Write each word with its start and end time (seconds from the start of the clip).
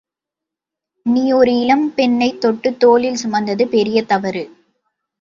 நீ 1.05 1.31
ஒரு 1.31 1.59
இளம் 1.59 1.93
பெண்ணைத் 1.93 2.41
தொட்டுத் 2.41 2.79
தோளில் 2.79 3.15
சுமந்தது 3.15 3.67
பெரிய 3.67 4.03
தவறு. 4.03 4.43